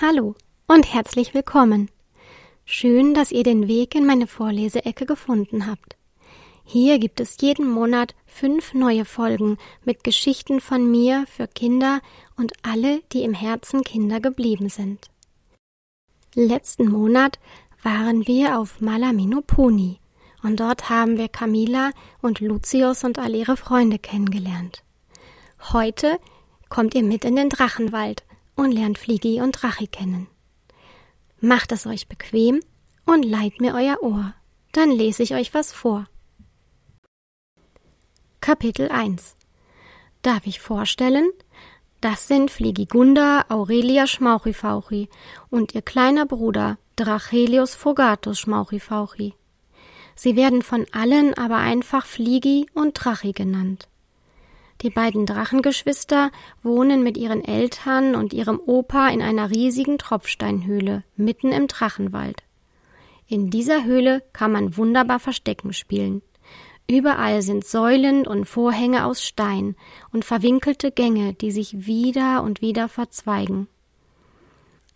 [0.00, 0.34] Hallo
[0.66, 1.88] und herzlich willkommen.
[2.64, 5.96] Schön, dass ihr den Weg in meine Vorleseecke gefunden habt.
[6.64, 12.00] Hier gibt es jeden Monat fünf neue Folgen mit Geschichten von mir für Kinder
[12.36, 15.08] und alle, die im Herzen Kinder geblieben sind.
[16.36, 17.38] Letzten Monat
[17.84, 20.00] waren wir auf Malaminopuni
[20.42, 21.90] und dort haben wir Camila
[22.22, 24.82] und Lucius und all ihre Freunde kennengelernt.
[25.72, 26.18] Heute
[26.68, 28.24] kommt ihr mit in den Drachenwald
[28.56, 30.26] und lernt Fliegi und Drachi kennen.
[31.40, 32.60] Macht es euch bequem
[33.06, 34.34] und leiht mir euer Ohr,
[34.72, 36.06] dann lese ich euch was vor.
[38.40, 39.36] Kapitel 1
[40.22, 41.30] Darf ich vorstellen?
[42.04, 45.08] Das sind Fligigunda Aurelia Schmauchifauchi
[45.48, 49.32] und ihr kleiner Bruder Drachelius Fogatus Schmauchifauchi.
[50.14, 53.88] Sie werden von allen aber einfach Fligi und Drachi genannt.
[54.82, 56.30] Die beiden Drachengeschwister
[56.62, 62.42] wohnen mit ihren Eltern und ihrem Opa in einer riesigen Tropfsteinhöhle mitten im Drachenwald.
[63.28, 66.20] In dieser Höhle kann man wunderbar Verstecken spielen.
[66.86, 69.74] Überall sind Säulen und Vorhänge aus Stein
[70.12, 73.68] und verwinkelte Gänge, die sich wieder und wieder verzweigen.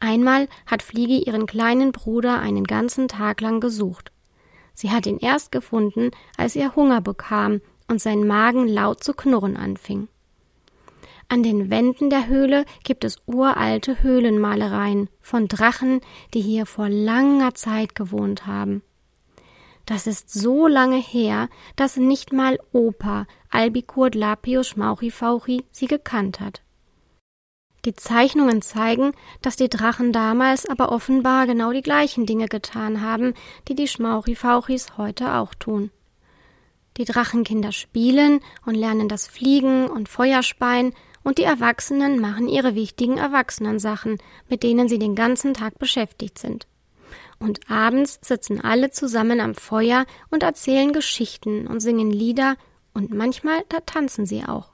[0.00, 4.12] Einmal hat Fliege ihren kleinen Bruder einen ganzen Tag lang gesucht.
[4.74, 9.56] Sie hat ihn erst gefunden, als er Hunger bekam und sein Magen laut zu knurren
[9.56, 10.08] anfing.
[11.30, 16.00] An den Wänden der Höhle gibt es uralte Höhlenmalereien von Drachen,
[16.32, 18.82] die hier vor langer Zeit gewohnt haben.
[19.88, 26.60] Das ist so lange her, dass nicht mal Opa Albicurt Lapius Schmauchifauchi sie gekannt hat.
[27.86, 33.32] Die Zeichnungen zeigen, dass die Drachen damals aber offenbar genau die gleichen Dinge getan haben,
[33.66, 35.90] die die Schmauchifauchis heute auch tun.
[36.98, 40.92] Die Drachenkinder spielen und lernen das Fliegen und Feuerspeien
[41.24, 44.18] und die Erwachsenen machen ihre wichtigen Erwachsenensachen,
[44.50, 46.67] mit denen sie den ganzen Tag beschäftigt sind.
[47.38, 52.56] Und abends sitzen alle zusammen am Feuer und erzählen Geschichten und singen Lieder
[52.94, 54.70] und manchmal da tanzen sie auch.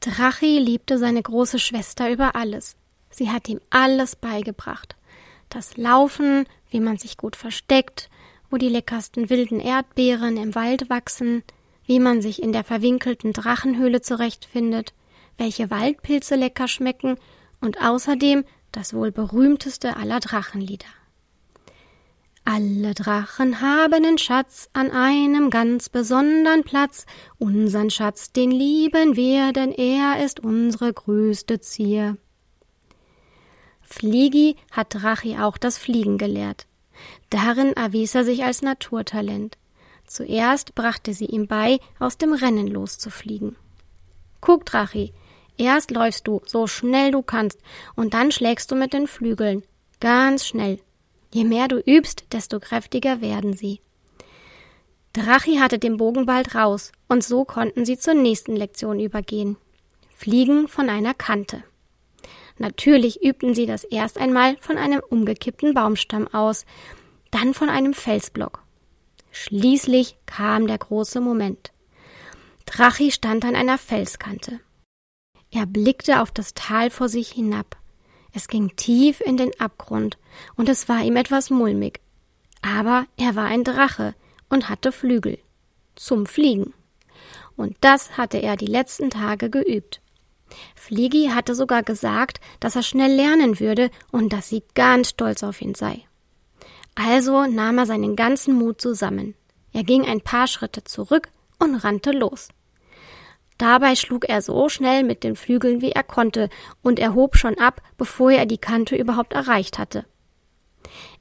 [0.00, 2.76] Drachi liebte seine große Schwester über alles.
[3.10, 4.96] Sie hat ihm alles beigebracht.
[5.48, 8.10] Das Laufen, wie man sich gut versteckt,
[8.50, 11.42] wo die leckersten wilden Erdbeeren im Wald wachsen,
[11.84, 14.92] wie man sich in der verwinkelten Drachenhöhle zurechtfindet,
[15.36, 17.16] welche Waldpilze lecker schmecken
[17.60, 20.86] und außerdem das wohl berühmteste aller Drachenlieder.
[22.44, 27.04] Alle Drachen haben einen Schatz an einem ganz besonderen Platz.
[27.38, 32.16] Unsern Schatz, den lieben wir, denn er ist unsere größte Zier.
[33.82, 36.66] Fliegi hat Drachi auch das Fliegen gelehrt.
[37.28, 39.58] Darin erwies er sich als Naturtalent.
[40.06, 43.56] Zuerst brachte sie ihm bei, aus dem Rennen loszufliegen.
[44.40, 45.12] Guck, Drachi,
[45.58, 47.58] erst läufst du so schnell du kannst,
[47.94, 49.62] und dann schlägst du mit den Flügeln.
[50.00, 50.78] Ganz schnell.
[51.32, 53.80] Je mehr du übst, desto kräftiger werden sie.
[55.12, 59.56] Drachi hatte den Bogen bald raus, und so konnten sie zur nächsten Lektion übergehen.
[60.16, 61.62] Fliegen von einer Kante.
[62.58, 66.66] Natürlich übten sie das erst einmal von einem umgekippten Baumstamm aus,
[67.30, 68.62] dann von einem Felsblock.
[69.30, 71.72] Schließlich kam der große Moment.
[72.66, 74.60] Drachi stand an einer Felskante.
[75.50, 77.76] Er blickte auf das Tal vor sich hinab.
[78.32, 80.18] Es ging tief in den Abgrund,
[80.56, 82.00] und es war ihm etwas mulmig.
[82.62, 84.14] Aber er war ein Drache
[84.48, 85.38] und hatte Flügel.
[85.96, 86.74] Zum Fliegen.
[87.56, 90.00] Und das hatte er die letzten Tage geübt.
[90.74, 95.60] Fliegi hatte sogar gesagt, dass er schnell lernen würde und dass sie ganz stolz auf
[95.60, 96.02] ihn sei.
[96.94, 99.34] Also nahm er seinen ganzen Mut zusammen.
[99.72, 102.48] Er ging ein paar Schritte zurück und rannte los.
[103.58, 106.48] Dabei schlug er so schnell mit den Flügeln, wie er konnte,
[106.82, 110.06] und er hob schon ab, bevor er die Kante überhaupt erreicht hatte.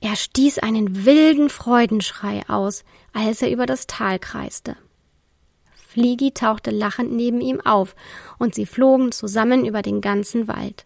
[0.00, 4.76] Er stieß einen wilden Freudenschrei aus, als er über das Tal kreiste.
[5.74, 7.96] Fliegi tauchte lachend neben ihm auf,
[8.38, 10.84] und sie flogen zusammen über den ganzen Wald.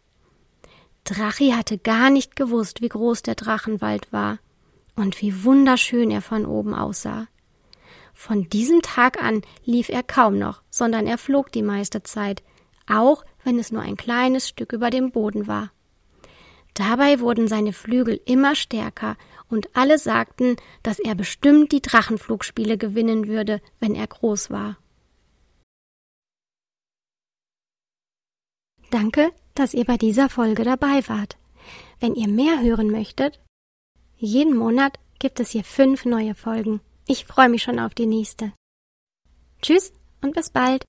[1.02, 4.38] Drachi hatte gar nicht gewusst, wie groß der Drachenwald war
[4.94, 7.26] und wie wunderschön er von oben aussah.
[8.14, 12.42] Von diesem Tag an lief er kaum noch, sondern er flog die meiste Zeit,
[12.86, 15.70] auch wenn es nur ein kleines Stück über dem Boden war.
[16.74, 19.16] Dabei wurden seine Flügel immer stärker,
[19.48, 24.78] und alle sagten, dass er bestimmt die Drachenflugspiele gewinnen würde, wenn er groß war.
[28.90, 31.36] Danke, dass ihr bei dieser Folge dabei wart.
[31.98, 33.40] Wenn ihr mehr hören möchtet,
[34.16, 36.80] jeden Monat gibt es hier fünf neue Folgen.
[37.06, 38.52] Ich freue mich schon auf die nächste.
[39.62, 39.92] Tschüss
[40.22, 40.84] und bis bald.